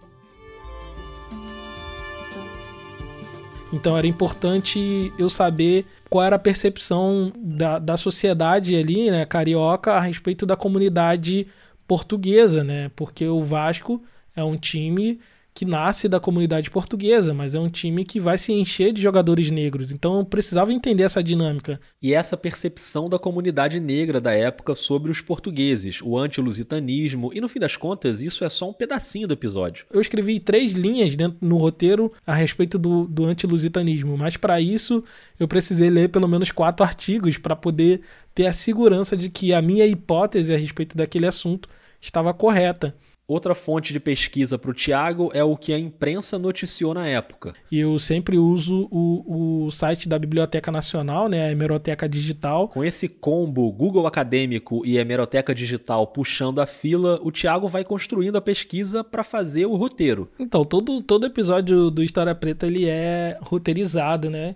Então 3.74 3.98
era 3.98 4.08
importante 4.08 5.12
eu 5.18 5.30
saber 5.30 5.86
qual 6.10 6.24
era 6.24 6.38
a 6.38 6.40
percepção 6.40 7.34
da, 7.36 7.78
da 7.78 7.98
sociedade 7.98 8.76
ali, 8.76 9.12
né, 9.12 9.26
carioca, 9.26 9.94
a 9.94 10.00
respeito 10.00 10.46
da 10.46 10.56
comunidade 10.56 11.48
portuguesa, 11.86 12.64
né? 12.64 12.90
Porque 12.96 13.28
o 13.28 13.42
Vasco 13.44 14.02
é 14.36 14.44
um 14.44 14.56
time 14.56 15.20
que 15.56 15.64
nasce 15.64 16.10
da 16.10 16.20
comunidade 16.20 16.70
portuguesa, 16.70 17.34
mas 17.34 17.56
é 17.56 17.60
um 17.60 17.70
time 17.70 18.04
que 18.04 18.20
vai 18.20 18.38
se 18.38 18.52
encher 18.52 18.92
de 18.92 19.02
jogadores 19.02 19.50
negros. 19.50 19.90
Então 19.90 20.20
eu 20.20 20.26
precisava 20.26 20.74
entender 20.74 21.04
essa 21.04 21.24
dinâmica. 21.24 21.80
E 22.02 22.14
essa 22.14 22.36
percepção 22.36 23.08
da 23.08 23.18
comunidade 23.18 23.80
negra 23.80 24.20
da 24.20 24.34
época 24.34 24.76
sobre 24.76 25.10
os 25.10 25.22
portugueses, 25.22 26.02
o 26.02 26.18
antilusitanismo, 26.18 27.32
e 27.34 27.40
no 27.40 27.48
fim 27.48 27.58
das 27.58 27.78
contas, 27.78 28.22
isso 28.22 28.44
é 28.44 28.50
só 28.50 28.70
um 28.70 28.74
pedacinho 28.74 29.30
do 29.30 29.34
episódio. 29.34 29.86
Eu 29.90 30.02
escrevi 30.02 30.42
três 30.42 30.74
linhas 30.74 31.16
dentro, 31.16 31.38
no 31.40 31.56
roteiro 31.56 32.12
a 32.28 32.36
respeito 32.36 32.78
do, 32.78 33.06
do 33.06 33.24
antilusitanismo, 33.24 34.18
mas 34.18 34.36
para 34.36 34.60
isso 34.60 35.06
eu 35.40 35.48
precisei 35.48 35.90
ler 35.90 36.10
pelo 36.10 36.28
menos 36.28 36.52
quatro 36.52 36.86
artigos 36.86 37.38
para 37.38 37.56
poder 37.56 38.02
ter 38.34 38.46
a 38.46 38.52
segurança 38.52 39.16
de 39.16 39.30
que 39.30 39.54
a 39.54 39.62
minha 39.62 39.88
hipótese 39.88 40.54
a 40.54 40.58
respeito 40.58 40.98
daquele 40.98 41.28
assunto 41.28 41.70
estava 42.02 42.34
correta. 42.34 42.94
Outra 43.28 43.56
fonte 43.56 43.92
de 43.92 44.00
pesquisa 44.00 44.56
para 44.56 44.70
o 44.70 44.74
Tiago 44.74 45.32
é 45.34 45.44
o 45.44 45.58
que 45.58 45.74
a 45.74 45.80
imprensa 45.80 46.38
noticiou 46.38 46.94
na 46.94 47.08
época. 47.08 47.56
E 47.72 47.80
eu 47.80 47.98
sempre 47.98 48.38
uso 48.38 48.88
o, 48.92 49.66
o 49.66 49.72
site 49.72 50.08
da 50.08 50.20
Biblioteca 50.20 50.72
Nacional, 50.72 51.28
né, 51.28 51.48
a 51.48 51.52
Hemeroteca 51.52 52.08
Digital. 52.08 52.68
Com 52.68 52.84
esse 52.84 53.10
combo 53.10 53.72
Google 53.72 54.06
Acadêmico 54.06 54.86
e 54.86 55.00
Hemeroteca 55.00 55.56
Digital 55.56 56.06
puxando 56.06 56.60
a 56.60 56.68
fila, 56.68 57.20
o 57.24 57.32
Tiago 57.32 57.68
vai 57.68 57.84
construindo 57.84 58.36
a 58.36 58.42
pesquisa 58.42 59.04
para 59.04 59.24
fazer 59.24 59.66
o 59.66 59.76
roteiro. 59.76 60.30
Então, 60.38 60.64
todo, 60.64 61.02
todo 61.02 61.26
episódio 61.26 61.90
do 61.90 62.04
História 62.04 62.36
Preta 62.36 62.68
ele 62.68 62.88
é 62.88 63.40
roteirizado, 63.42 64.30
né? 64.30 64.56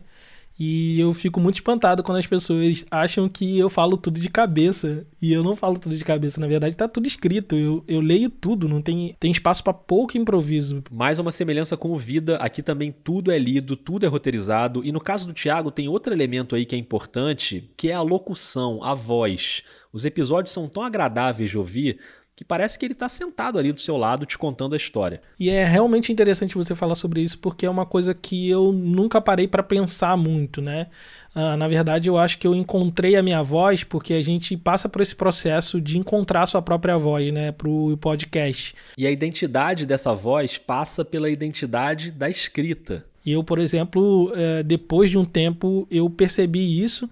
E 0.59 0.99
eu 0.99 1.13
fico 1.13 1.39
muito 1.39 1.55
espantado 1.55 2.03
quando 2.03 2.17
as 2.17 2.27
pessoas 2.27 2.85
acham 2.91 3.29
que 3.29 3.57
eu 3.57 3.69
falo 3.69 3.95
tudo 3.95 4.19
de 4.19 4.27
cabeça. 4.27 5.07
E 5.21 5.31
eu 5.31 5.41
não 5.41 5.55
falo 5.55 5.79
tudo 5.79 5.95
de 5.95 6.03
cabeça, 6.03 6.41
na 6.41 6.47
verdade 6.47 6.75
tá 6.75 6.85
tudo 6.85 7.07
escrito. 7.07 7.55
Eu, 7.55 7.81
eu 7.87 8.01
leio 8.01 8.29
tudo, 8.29 8.67
não 8.67 8.81
tem, 8.81 9.15
tem 9.17 9.31
espaço 9.31 9.63
para 9.63 9.73
pouco 9.73 10.17
improviso. 10.17 10.83
Mais 10.91 11.17
uma 11.17 11.31
semelhança 11.31 11.77
com 11.77 11.91
o 11.91 11.97
Vida, 11.97 12.35
aqui 12.37 12.61
também 12.61 12.91
tudo 12.91 13.31
é 13.31 13.39
lido, 13.39 13.77
tudo 13.77 14.05
é 14.05 14.09
roteirizado. 14.09 14.83
E 14.83 14.91
no 14.91 14.99
caso 14.99 15.27
do 15.27 15.33
Thiago, 15.33 15.71
tem 15.71 15.87
outro 15.87 16.13
elemento 16.13 16.55
aí 16.55 16.65
que 16.65 16.75
é 16.75 16.77
importante, 16.77 17.69
que 17.77 17.89
é 17.89 17.93
a 17.93 18.01
locução, 18.01 18.83
a 18.83 18.93
voz. 18.93 19.63
Os 19.91 20.05
episódios 20.05 20.53
são 20.53 20.67
tão 20.67 20.83
agradáveis 20.83 21.49
de 21.49 21.57
ouvir 21.57 21.99
que 22.39 22.45
parece 22.45 22.79
que 22.79 22.85
ele 22.85 22.93
está 22.93 23.09
sentado 23.09 23.59
ali 23.59 23.73
do 23.73 23.81
seu 23.81 23.97
lado 23.97 24.25
te 24.25 24.37
contando 24.37 24.71
a 24.71 24.77
história. 24.77 25.21
E 25.37 25.49
é 25.49 25.65
realmente 25.65 26.09
interessante 26.09 26.55
você 26.55 26.73
falar 26.73 26.95
sobre 26.95 27.19
isso 27.21 27.37
porque 27.37 27.65
é 27.65 27.69
uma 27.69 27.85
coisa 27.85 28.13
que 28.13 28.47
eu 28.49 28.71
nunca 28.71 29.19
parei 29.19 29.45
para 29.45 29.61
pensar 29.61 30.15
muito, 30.15 30.61
né? 30.61 30.87
Uh, 31.35 31.57
na 31.57 31.67
verdade, 31.67 32.07
eu 32.07 32.17
acho 32.17 32.37
que 32.37 32.47
eu 32.47 32.55
encontrei 32.55 33.17
a 33.17 33.21
minha 33.21 33.43
voz 33.43 33.83
porque 33.83 34.13
a 34.13 34.21
gente 34.21 34.55
passa 34.55 34.87
por 34.87 35.01
esse 35.01 35.13
processo 35.13 35.81
de 35.81 35.99
encontrar 35.99 36.45
sua 36.45 36.61
própria 36.61 36.97
voz, 36.97 37.29
né, 37.33 37.51
pro 37.51 37.97
podcast. 37.97 38.73
E 38.97 39.05
a 39.05 39.11
identidade 39.11 39.85
dessa 39.85 40.13
voz 40.13 40.57
passa 40.57 41.03
pela 41.03 41.29
identidade 41.29 42.09
da 42.09 42.29
escrita. 42.29 43.05
Eu, 43.25 43.43
por 43.43 43.59
exemplo, 43.59 44.31
eh, 44.33 44.63
depois 44.63 45.11
de 45.11 45.17
um 45.17 45.25
tempo, 45.25 45.85
eu 45.91 46.09
percebi 46.09 46.81
isso, 46.81 47.09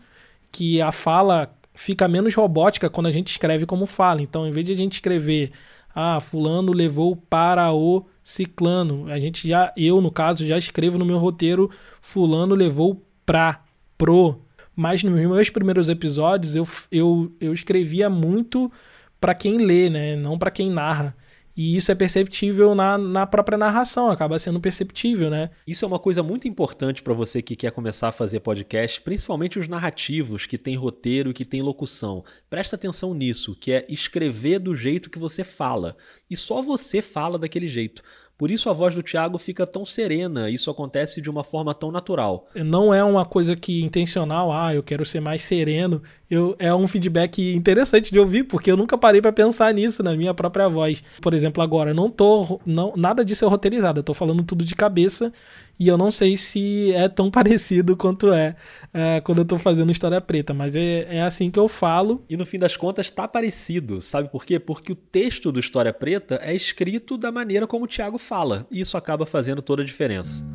que 0.54 0.82
a 0.82 0.94
fala 0.94 1.54
fica 1.78 2.08
menos 2.08 2.34
robótica 2.34 2.90
quando 2.90 3.08
a 3.08 3.12
gente 3.12 3.30
escreve 3.30 3.66
como 3.66 3.86
fala. 3.86 4.22
Então, 4.22 4.46
em 4.46 4.52
vez 4.52 4.66
de 4.66 4.74
a 4.74 4.76
gente 4.76 4.94
escrever, 4.94 5.52
ah, 5.96 6.20
fulano 6.20 6.74
levou 6.74 7.16
para 7.16 7.72
o 7.72 8.06
ciclano, 8.24 9.10
a 9.10 9.20
gente 9.20 9.48
já, 9.48 9.72
eu 9.78 10.02
no 10.02 10.12
caso, 10.12 10.46
já 10.46 10.58
escrevo 10.58 10.98
no 10.98 11.06
meu 11.06 11.18
roteiro, 11.18 11.72
fulano 12.02 12.54
levou 12.54 13.02
pra, 13.26 13.64
pro. 13.98 14.42
Mas 14.76 15.02
nos 15.02 15.14
meus 15.14 15.50
primeiros 15.50 15.90
episódios 15.90 16.56
eu, 16.56 16.68
eu, 16.92 17.32
eu 17.40 17.54
escrevia 17.54 18.10
muito 18.10 18.72
para 19.20 19.34
quem 19.34 19.58
lê, 19.58 19.90
né? 19.90 20.16
Não 20.16 20.38
para 20.38 20.52
quem 20.52 20.70
narra. 20.70 21.16
E 21.58 21.76
isso 21.76 21.92
é 21.92 21.96
perceptível 21.96 22.76
na, 22.76 23.00
na 23.00 23.26
própria 23.26 23.58
narração, 23.58 24.12
acaba 24.12 24.38
sendo 24.38 24.62
perceptível, 24.62 25.28
né? 25.28 25.50
Isso 25.66 25.84
é 25.84 25.88
uma 25.88 25.98
coisa 25.98 26.22
muito 26.22 26.48
importante 26.48 27.02
para 27.02 27.16
você 27.16 27.42
que 27.42 27.56
quer 27.56 27.72
começar 27.72 28.10
a 28.10 28.12
fazer 28.12 28.42
podcast, 28.42 29.02
principalmente 29.02 29.58
os 29.58 29.68
narrativos, 29.68 30.46
que 30.46 30.56
tem 30.56 30.76
roteiro 30.76 31.32
e 31.32 31.34
que 31.34 31.44
tem 31.44 31.64
locução. 31.64 32.24
Presta 32.48 32.76
atenção 32.76 33.12
nisso, 33.16 33.56
que 33.56 33.72
é 33.72 33.88
escrever 33.90 34.60
do 34.60 34.76
jeito 34.76 35.10
que 35.10 35.18
você 35.18 35.44
fala. 35.44 35.98
E 36.30 36.36
só 36.36 36.62
você 36.62 37.02
fala 37.02 37.40
daquele 37.40 37.68
jeito. 37.68 38.04
Por 38.38 38.51
isso 38.51 38.70
a 38.70 38.74
voz 38.74 38.94
do 38.94 39.01
Thiago 39.01 39.39
fica 39.39 39.65
tão 39.65 39.84
serena, 39.84 40.50
isso 40.50 40.70
acontece 40.70 41.20
de 41.20 41.29
uma 41.29 41.44
forma 41.44 41.74
tão 41.74 41.91
natural. 41.91 42.48
Não 42.53 42.94
é 42.94 43.03
uma 43.03 43.25
coisa 43.25 43.56
que 43.56 43.84
intencional, 43.84 44.51
ah, 44.51 44.75
eu 44.75 44.84
quero 44.84 45.03
ser 45.03 45.20
mais 45.20 45.41
sereno. 45.41 46.03
Eu, 46.29 46.56
é 46.60 46.74
um 46.74 46.88
feedback 46.88 47.56
interessante 47.56 48.12
de 48.12 48.20
ouvir, 48.20 48.44
porque 48.44 48.70
eu 48.72 48.77
nunca 48.77 48.98
parei 48.98 49.22
para 49.22 49.32
pensar 49.32 49.74
nisso 49.74 50.03
na 50.03 50.15
minha 50.15 50.34
própria 50.34 50.67
voz. 50.67 51.01
Por 51.22 51.34
exemplo, 51.34 51.63
agora, 51.63 51.94
não 51.94 52.12
tô. 52.12 52.60
Não, 52.65 52.94
nada 52.96 53.25
disso 53.25 53.44
é 53.44 53.48
roteirizado, 53.48 54.00
eu 54.00 54.03
tô 54.03 54.13
falando 54.13 54.44
tudo 54.44 54.63
de 54.63 54.75
cabeça 54.75 55.34
e 55.80 55.88
eu 55.88 55.98
não 55.98 56.12
sei 56.12 56.38
se 56.38 56.92
é 56.94 57.08
tão 57.08 57.30
parecido 57.32 57.96
quanto 57.96 58.32
é, 58.32 58.56
é 58.94 59.22
quando 59.22 59.40
eu 59.40 59.46
tô 59.46 59.58
fazendo 59.58 59.92
História 59.92 60.20
Preta, 60.20 60.54
mas 60.54 60.76
é, 60.76 61.08
é 61.18 61.22
assim 61.22 61.52
que 61.52 61.60
eu 61.60 61.68
falo. 61.68 62.24
E 62.30 62.36
no 62.36 62.46
fim 62.46 62.60
das 62.60 62.76
contas 62.76 63.12
tá 63.12 63.28
parecido, 63.28 64.02
sabe 64.02 64.30
por 64.30 64.46
quê? 64.46 64.60
Porque 64.60 64.92
o 64.92 64.96
texto 64.96 65.52
do 65.52 65.60
História 65.60 65.94
Preta 65.94 66.40
é 66.42 66.56
escrito 66.56 67.18
da 67.18 67.32
maneira 67.32 67.68
como 67.68 67.86
o 67.86 67.88
Thiago 67.88 68.18
fala, 68.18 68.66
e 68.72 68.80
isso 68.80 68.98
acaba 68.98 69.26
fazendo 69.26 69.62
toda 69.62 69.82
a 69.82 69.86
diferença. 69.86 70.46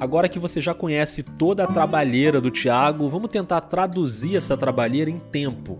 Agora 0.00 0.28
que 0.28 0.38
você 0.38 0.60
já 0.60 0.72
conhece 0.72 1.22
toda 1.22 1.64
a 1.64 1.66
trabalheira 1.66 2.40
do 2.40 2.50
Thiago, 2.50 3.08
vamos 3.08 3.30
tentar 3.30 3.60
traduzir 3.62 4.36
essa 4.36 4.56
trabalheira 4.56 5.10
em 5.10 5.18
tempo. 5.18 5.78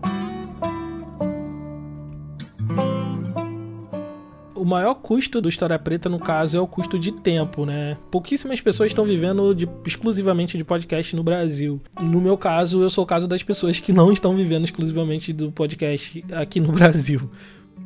Maior 4.69 4.95
custo 4.95 5.41
do 5.41 5.49
História 5.49 5.77
Preta, 5.77 6.07
no 6.07 6.19
caso, 6.19 6.57
é 6.57 6.61
o 6.61 6.67
custo 6.67 6.97
de 6.97 7.11
tempo, 7.11 7.65
né? 7.65 7.97
Pouquíssimas 8.11 8.61
pessoas 8.61 8.91
estão 8.91 9.03
vivendo 9.03 9.53
de, 9.53 9.67
exclusivamente 9.85 10.57
de 10.57 10.63
podcast 10.63 11.15
no 11.15 11.23
Brasil. 11.23 11.81
No 11.99 12.21
meu 12.21 12.37
caso, 12.37 12.81
eu 12.81 12.89
sou 12.89 13.03
o 13.03 13.07
caso 13.07 13.27
das 13.27 13.43
pessoas 13.43 13.79
que 13.79 13.91
não 13.91 14.11
estão 14.11 14.35
vivendo 14.35 14.65
exclusivamente 14.65 15.33
do 15.33 15.51
podcast 15.51 16.23
aqui 16.31 16.59
no 16.59 16.71
Brasil. 16.71 17.29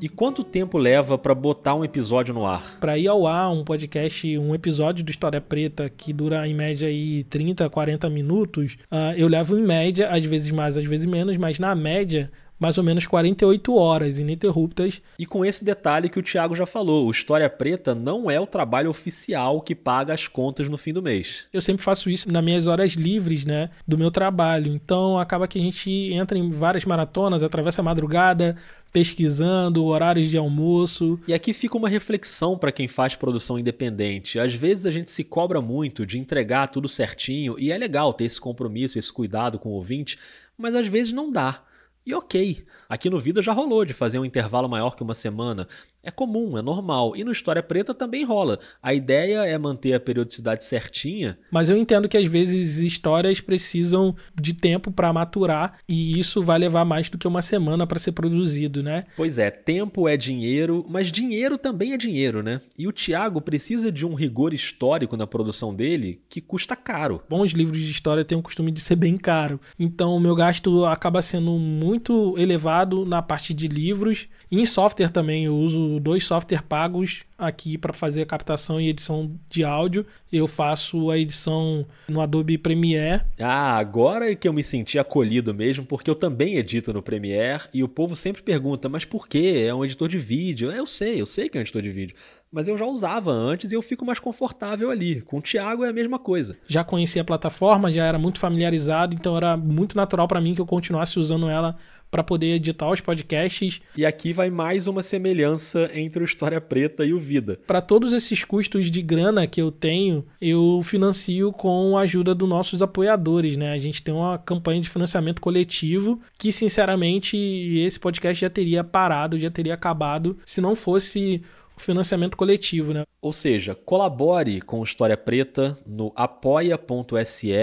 E 0.01 0.09
quanto 0.09 0.43
tempo 0.43 0.77
leva 0.77 1.17
para 1.17 1.33
botar 1.33 1.75
um 1.75 1.85
episódio 1.85 2.33
no 2.33 2.45
ar? 2.45 2.77
Para 2.79 2.97
ir 2.97 3.07
ao 3.07 3.25
ar 3.25 3.49
um 3.51 3.63
podcast, 3.63 4.37
um 4.37 4.53
episódio 4.53 5.01
do 5.01 5.09
História 5.09 5.39
Preta 5.39 5.89
que 5.89 6.11
dura 6.11 6.45
em 6.45 6.53
média 6.53 6.89
aí 6.89 7.23
30, 7.23 7.69
40 7.69 8.09
minutos, 8.09 8.75
uh, 8.91 9.15
eu 9.15 9.29
levo 9.29 9.57
em 9.57 9.63
média, 9.63 10.09
às 10.09 10.25
vezes 10.25 10.51
mais, 10.51 10.77
às 10.77 10.83
vezes 10.83 11.05
menos, 11.05 11.37
mas 11.37 11.57
na 11.57 11.73
média 11.73 12.29
mais 12.63 12.77
ou 12.77 12.83
menos 12.83 13.05
48 13.05 13.75
horas 13.75 14.19
ininterruptas. 14.19 15.01
E 15.19 15.25
com 15.25 15.43
esse 15.43 15.65
detalhe 15.65 16.07
que 16.07 16.17
o 16.17 16.23
Thiago 16.23 16.55
já 16.55 16.65
falou, 16.65 17.07
o 17.07 17.11
História 17.11 17.49
Preta 17.49 17.93
não 17.93 18.31
é 18.31 18.39
o 18.39 18.47
trabalho 18.47 18.89
oficial 18.89 19.59
que 19.59 19.75
paga 19.75 20.13
as 20.13 20.29
contas 20.29 20.69
no 20.69 20.77
fim 20.77 20.93
do 20.93 21.03
mês. 21.03 21.45
Eu 21.51 21.59
sempre 21.59 21.83
faço 21.83 22.09
isso 22.09 22.31
nas 22.31 22.41
minhas 22.41 22.65
horas 22.65 22.93
livres, 22.93 23.43
né, 23.43 23.69
do 23.85 23.97
meu 23.97 24.09
trabalho. 24.09 24.73
Então 24.73 25.19
acaba 25.19 25.45
que 25.45 25.59
a 25.59 25.61
gente 25.61 25.91
entra 26.13 26.37
em 26.37 26.49
várias 26.49 26.85
maratonas, 26.85 27.43
atravessa 27.43 27.81
a 27.81 27.83
madrugada, 27.83 28.55
pesquisando 28.93 29.83
horários 29.83 30.29
de 30.29 30.37
almoço. 30.37 31.19
E 31.27 31.33
aqui 31.33 31.51
fica 31.51 31.75
uma 31.75 31.89
reflexão 31.89 32.57
para 32.57 32.71
quem 32.71 32.87
faz 32.87 33.13
produção 33.13 33.59
independente. 33.59 34.39
Às 34.39 34.55
vezes 34.55 34.85
a 34.85 34.91
gente 34.91 35.11
se 35.11 35.25
cobra 35.25 35.59
muito 35.59 36.05
de 36.05 36.17
entregar 36.17 36.67
tudo 36.67 36.87
certinho 36.87 37.59
e 37.59 37.73
é 37.73 37.77
legal 37.77 38.13
ter 38.13 38.23
esse 38.23 38.39
compromisso, 38.39 38.97
esse 38.97 39.11
cuidado 39.11 39.59
com 39.59 39.67
o 39.67 39.73
ouvinte, 39.73 40.17
mas 40.57 40.75
às 40.75 40.87
vezes 40.87 41.11
não 41.11 41.29
dá. 41.29 41.61
E 42.05 42.13
ok, 42.13 42.65
aqui 42.89 43.09
no 43.09 43.19
Vida 43.19 43.41
já 43.41 43.53
rolou 43.53 43.85
de 43.85 43.93
fazer 43.93 44.19
um 44.19 44.25
intervalo 44.25 44.67
maior 44.67 44.95
que 44.95 45.03
uma 45.03 45.15
semana. 45.15 45.67
É 46.03 46.11
comum, 46.11 46.57
é 46.57 46.61
normal. 46.61 47.15
E 47.15 47.23
no 47.23 47.31
História 47.31 47.63
Preta 47.63 47.93
também 47.93 48.25
rola. 48.25 48.59
A 48.81 48.93
ideia 48.93 49.45
é 49.45 49.57
manter 49.57 49.93
a 49.93 49.99
periodicidade 49.99 50.65
certinha. 50.65 51.39
Mas 51.49 51.69
eu 51.69 51.77
entendo 51.77 52.09
que 52.09 52.17
às 52.17 52.27
vezes 52.27 52.77
histórias 52.77 53.39
precisam 53.39 54.13
de 54.35 54.53
tempo 54.53 54.91
para 54.91 55.13
maturar 55.13 55.77
e 55.87 56.19
isso 56.19 56.43
vai 56.43 56.59
levar 56.59 56.83
mais 56.83 57.09
do 57.09 57.17
que 57.17 57.27
uma 57.27 57.41
semana 57.41 57.87
para 57.87 57.99
ser 57.99 58.11
produzido, 58.11 58.83
né? 58.83 59.05
Pois 59.15 59.37
é, 59.37 59.49
tempo 59.49 60.07
é 60.07 60.17
dinheiro, 60.17 60.85
mas 60.89 61.09
dinheiro 61.09 61.57
também 61.57 61.93
é 61.93 61.97
dinheiro, 61.97 62.43
né? 62.43 62.59
E 62.77 62.85
o 62.85 62.91
Tiago 62.91 63.39
precisa 63.39 63.89
de 63.89 64.05
um 64.05 64.13
rigor 64.13 64.53
histórico 64.53 65.15
na 65.15 65.25
produção 65.25 65.73
dele 65.73 66.21
que 66.27 66.41
custa 66.41 66.75
caro. 66.75 67.21
Bons 67.29 67.51
livros 67.51 67.79
de 67.79 67.89
história 67.89 68.25
têm 68.25 68.37
o 68.37 68.43
costume 68.43 68.71
de 68.71 68.81
ser 68.81 68.97
bem 68.97 69.17
caro. 69.17 69.59
Então 69.79 70.15
o 70.15 70.19
meu 70.19 70.35
gasto 70.35 70.83
acaba 70.85 71.21
sendo 71.21 71.51
muito 71.51 72.37
elevado 72.37 73.05
na 73.05 73.21
parte 73.21 73.53
de 73.53 73.69
livros 73.69 74.27
em 74.51 74.65
software 74.65 75.09
também, 75.09 75.45
eu 75.45 75.55
uso 75.55 75.99
dois 75.99 76.25
softwares 76.25 76.65
pagos 76.67 77.23
aqui 77.37 77.77
para 77.77 77.93
fazer 77.93 78.21
a 78.21 78.25
captação 78.25 78.79
e 78.79 78.89
edição 78.89 79.31
de 79.49 79.63
áudio. 79.63 80.05
Eu 80.31 80.47
faço 80.47 81.09
a 81.09 81.17
edição 81.17 81.85
no 82.07 82.21
Adobe 82.21 82.57
Premiere. 82.57 83.23
Ah, 83.39 83.77
agora 83.77 84.31
é 84.31 84.35
que 84.35 84.47
eu 84.47 84.53
me 84.53 84.63
senti 84.63 84.97
acolhido 84.97 85.53
mesmo, 85.53 85.85
porque 85.85 86.09
eu 86.09 86.15
também 86.15 86.55
edito 86.55 86.93
no 86.93 87.01
Premiere 87.01 87.63
e 87.73 87.83
o 87.83 87.87
povo 87.87 88.15
sempre 88.15 88.41
pergunta, 88.41 88.87
mas 88.87 89.05
por 89.05 89.27
quê? 89.27 89.65
É 89.67 89.73
um 89.73 89.83
editor 89.83 90.07
de 90.07 90.19
vídeo. 90.19 90.71
Eu 90.71 90.85
sei, 90.85 91.21
eu 91.21 91.25
sei 91.25 91.49
que 91.49 91.57
é 91.57 91.59
um 91.59 91.63
editor 91.63 91.81
de 91.81 91.91
vídeo. 91.91 92.15
Mas 92.51 92.67
eu 92.67 92.77
já 92.77 92.85
usava 92.85 93.31
antes 93.31 93.71
e 93.71 93.75
eu 93.75 93.81
fico 93.81 94.05
mais 94.05 94.19
confortável 94.19 94.91
ali. 94.91 95.21
Com 95.21 95.39
o 95.39 95.41
Thiago 95.41 95.83
é 95.83 95.89
a 95.89 95.93
mesma 95.93 96.19
coisa. 96.19 96.55
Já 96.67 96.83
conhecia 96.83 97.23
a 97.23 97.25
plataforma, 97.25 97.91
já 97.91 98.05
era 98.05 98.19
muito 98.19 98.39
familiarizado, 98.39 99.15
então 99.15 99.35
era 99.35 99.57
muito 99.57 99.97
natural 99.97 100.27
para 100.27 100.39
mim 100.39 100.53
que 100.53 100.61
eu 100.61 100.65
continuasse 100.65 101.17
usando 101.17 101.49
ela 101.49 101.75
para 102.13 102.23
poder 102.23 102.57
editar 102.57 102.91
os 102.91 103.01
podcasts. 103.01 103.81
E 103.97 104.05
aqui 104.05 104.31
vai 104.31 104.51
mais 104.51 104.85
uma 104.85 105.01
semelhança 105.01 105.89
entre 105.95 106.21
o 106.21 106.25
História 106.25 106.61
Preta 106.61 107.03
e 107.03 107.11
o 107.11 107.19
Vida. 107.19 107.59
Para 107.65 107.81
todos 107.81 108.13
esses 108.13 108.43
custos 108.43 108.91
de 108.91 109.01
grana 109.01 109.47
que 109.47 109.59
eu 109.59 109.71
tenho, 109.71 110.23
eu 110.39 110.79
financio 110.83 111.51
com 111.51 111.97
a 111.97 112.01
ajuda 112.01 112.35
dos 112.35 112.47
nossos 112.47 112.83
apoiadores, 112.83 113.57
né? 113.57 113.71
A 113.71 113.79
gente 113.79 114.03
tem 114.03 114.13
uma 114.13 114.37
campanha 114.37 114.79
de 114.79 114.89
financiamento 114.91 115.41
coletivo 115.41 116.21
que, 116.37 116.51
sinceramente, 116.51 117.35
esse 117.35 117.99
podcast 117.99 118.39
já 118.39 118.49
teria 118.49 118.83
parado, 118.83 119.39
já 119.39 119.49
teria 119.49 119.73
acabado 119.73 120.37
se 120.45 120.61
não 120.61 120.75
fosse 120.75 121.41
financiamento 121.77 122.37
coletivo, 122.37 122.93
né? 122.93 123.03
Ou 123.21 123.31
seja, 123.31 123.73
colabore 123.73 124.61
com 124.61 124.79
o 124.79 124.83
História 124.83 125.17
Preta 125.17 125.77
no 125.85 126.11
apoia.se, 126.15 127.53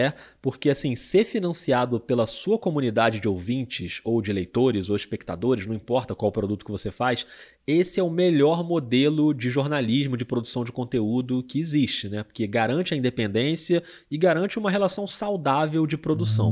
porque 0.41 0.71
assim, 0.71 0.97
ser 0.97 1.25
financiado 1.25 2.01
pela 2.01 2.27
sua 2.27 2.59
comunidade 2.59 3.21
de 3.21 3.29
ouvintes 3.29 4.01
ou 4.05 4.21
de 4.23 4.33
leitores 4.33 4.89
ou 4.89 4.97
espectadores, 4.97 5.67
não 5.67 5.75
importa 5.75 6.15
qual 6.15 6.33
produto 6.33 6.65
que 6.65 6.71
você 6.71 6.91
faz, 6.91 7.27
esse 7.67 8.01
é 8.01 8.03
o 8.03 8.11
melhor 8.11 8.65
modelo 8.65 9.33
de 9.33 9.51
jornalismo, 9.51 10.17
de 10.17 10.25
produção 10.25 10.65
de 10.65 10.73
conteúdo 10.73 11.43
que 11.43 11.61
existe, 11.61 12.09
né? 12.09 12.23
Porque 12.23 12.47
garante 12.47 12.95
a 12.95 12.97
independência 12.97 13.83
e 14.11 14.19
garante 14.19 14.59
uma 14.59 14.71
relação 14.71 15.07
saudável 15.07 15.87
de 15.87 15.97
produção. 15.97 16.51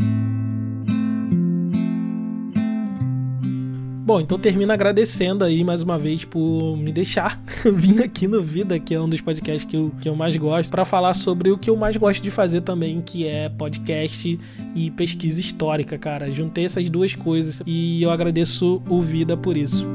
Bom, 4.08 4.22
então 4.22 4.38
termino 4.38 4.72
agradecendo 4.72 5.44
aí 5.44 5.62
mais 5.62 5.82
uma 5.82 5.98
vez 5.98 6.24
por 6.24 6.78
me 6.78 6.90
deixar 6.90 7.38
vir 7.76 8.02
aqui 8.02 8.26
no 8.26 8.40
Vida, 8.40 8.78
que 8.78 8.94
é 8.94 8.98
um 8.98 9.06
dos 9.06 9.20
podcasts 9.20 9.66
que 9.66 9.76
eu, 9.76 9.92
que 10.00 10.08
eu 10.08 10.16
mais 10.16 10.34
gosto, 10.34 10.70
para 10.70 10.82
falar 10.86 11.12
sobre 11.12 11.50
o 11.50 11.58
que 11.58 11.68
eu 11.68 11.76
mais 11.76 11.94
gosto 11.94 12.22
de 12.22 12.30
fazer 12.30 12.62
também, 12.62 13.02
que 13.02 13.26
é 13.26 13.50
podcast 13.50 14.40
e 14.74 14.90
pesquisa 14.92 15.38
histórica, 15.38 15.98
cara. 15.98 16.32
Juntei 16.32 16.64
essas 16.64 16.88
duas 16.88 17.14
coisas 17.14 17.60
e 17.66 18.02
eu 18.02 18.10
agradeço 18.10 18.82
o 18.88 19.02
Vida 19.02 19.36
por 19.36 19.58
isso. 19.58 19.86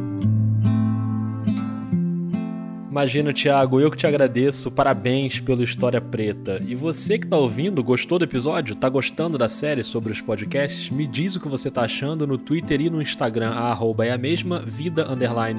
Imagina, 2.94 3.34
Thiago, 3.34 3.80
eu 3.82 3.90
que 3.90 3.98
te 3.98 4.06
agradeço. 4.06 4.70
Parabéns 4.70 5.40
pelo 5.40 5.64
História 5.64 6.00
Preta. 6.00 6.62
E 6.64 6.76
você 6.76 7.18
que 7.18 7.26
tá 7.26 7.36
ouvindo, 7.36 7.84
gostou 7.84 8.20
do 8.20 8.26
episódio? 8.26 8.76
Tá 8.76 8.88
gostando 8.88 9.36
da 9.36 9.50
série 9.50 9.84
sobre 9.84 10.12
os 10.12 10.22
podcasts? 10.22 10.92
Me 10.92 11.08
diz 11.08 11.36
o 11.36 11.40
que 11.40 11.48
você 11.48 11.72
tá 11.72 11.82
achando 11.82 12.28
no 12.28 12.38
Twitter 12.38 12.82
e 12.82 12.92
no 12.92 13.02
Instagram, 13.02 13.50
a 13.50 13.72
arroba 13.72 14.06
é 14.06 14.12
a 14.12 14.18
mesma, 14.18 14.60
vida 14.60 15.08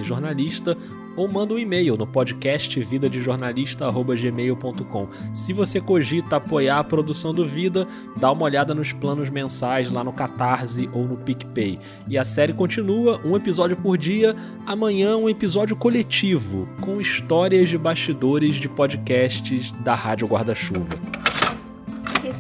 jornalista, 0.05 0.77
ou 1.17 1.27
manda 1.29 1.55
um 1.55 1.59
e-mail 1.59 1.97
no 1.97 2.07
podcast 2.07 2.79
vidadejornalista.gmail.com. 2.81 5.09
Se 5.33 5.53
você 5.53 5.81
cogita 5.81 6.37
apoiar 6.37 6.81
a 6.81 6.85
produção 6.85 7.33
do 7.33 7.47
Vida, 7.47 7.87
dá 8.17 8.33
uma 8.33 8.45
olhada 8.45 8.75
nos 8.75 8.93
planos 8.93 9.31
mensais 9.31 9.91
lá 9.91 10.05
no 10.05 10.13
Catarse 10.13 10.91
ou 10.93 11.05
no 11.05 11.17
PicPay. 11.17 11.79
E 12.09 12.19
a 12.19 12.25
série 12.25 12.53
continua, 12.53 13.21
um 13.25 13.37
episódio 13.37 13.77
por 13.77 13.97
dia, 13.97 14.35
amanhã 14.67 15.17
um 15.17 15.29
episódio 15.29 15.77
coletivo, 15.77 16.69
com 16.81 17.01
histórias 17.01 17.69
de 17.69 17.79
bastidores 17.79 18.57
de 18.57 18.69
podcasts 18.69 19.71
da 19.85 19.95
Rádio 19.95 20.27
Guarda-Chuva 20.27 21.14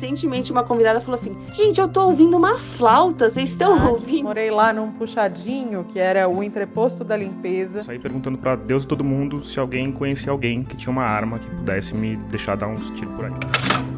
recentemente 0.04 0.52
uma 0.52 0.62
convidada 0.62 1.00
falou 1.00 1.14
assim: 1.14 1.36
gente, 1.54 1.80
eu 1.80 1.88
tô 1.88 2.06
ouvindo 2.06 2.36
uma 2.36 2.58
flauta, 2.58 3.30
vocês 3.30 3.50
estão 3.50 3.90
ouvindo? 3.90 4.24
Morei 4.24 4.50
lá 4.50 4.72
num 4.72 4.92
puxadinho, 4.92 5.84
que 5.84 5.98
era 5.98 6.28
o 6.28 6.42
entreposto 6.42 7.02
da 7.02 7.16
limpeza. 7.16 7.82
Saí 7.82 7.98
perguntando 7.98 8.36
para 8.36 8.54
Deus 8.54 8.84
e 8.84 8.86
todo 8.86 9.02
mundo 9.02 9.42
se 9.42 9.58
alguém 9.58 9.90
conhecia 9.90 10.30
alguém 10.30 10.62
que 10.62 10.76
tinha 10.76 10.90
uma 10.90 11.04
arma 11.04 11.38
que 11.38 11.48
pudesse 11.48 11.94
me 11.94 12.16
deixar 12.16 12.56
dar 12.56 12.68
uns 12.68 12.90
tiros 12.90 13.14
por 13.14 13.24
aí. 13.24 13.93